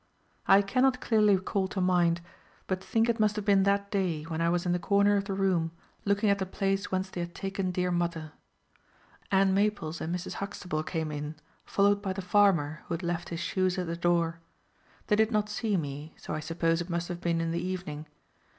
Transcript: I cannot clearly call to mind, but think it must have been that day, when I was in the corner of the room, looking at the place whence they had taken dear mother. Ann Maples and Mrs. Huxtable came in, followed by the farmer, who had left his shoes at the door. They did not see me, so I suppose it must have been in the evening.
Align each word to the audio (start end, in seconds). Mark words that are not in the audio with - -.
I 0.47 0.63
cannot 0.63 0.99
clearly 0.99 1.37
call 1.37 1.67
to 1.67 1.79
mind, 1.79 2.21
but 2.65 2.83
think 2.83 3.07
it 3.07 3.19
must 3.19 3.35
have 3.35 3.45
been 3.45 3.61
that 3.65 3.91
day, 3.91 4.23
when 4.23 4.41
I 4.41 4.49
was 4.49 4.65
in 4.65 4.71
the 4.71 4.79
corner 4.79 5.15
of 5.15 5.25
the 5.25 5.35
room, 5.35 5.69
looking 6.05 6.31
at 6.31 6.39
the 6.39 6.45
place 6.47 6.91
whence 6.91 7.11
they 7.11 7.21
had 7.21 7.35
taken 7.35 7.69
dear 7.69 7.91
mother. 7.91 8.31
Ann 9.31 9.53
Maples 9.53 10.01
and 10.01 10.15
Mrs. 10.15 10.33
Huxtable 10.41 10.81
came 10.81 11.11
in, 11.11 11.35
followed 11.67 12.01
by 12.01 12.13
the 12.13 12.21
farmer, 12.23 12.81
who 12.87 12.95
had 12.95 13.03
left 13.03 13.29
his 13.29 13.39
shoes 13.41 13.77
at 13.77 13.85
the 13.85 13.95
door. 13.95 14.39
They 15.05 15.15
did 15.17 15.29
not 15.29 15.49
see 15.49 15.77
me, 15.77 16.15
so 16.17 16.33
I 16.33 16.39
suppose 16.39 16.81
it 16.81 16.89
must 16.89 17.07
have 17.07 17.21
been 17.21 17.39
in 17.39 17.51
the 17.51 17.61
evening. 17.63 18.07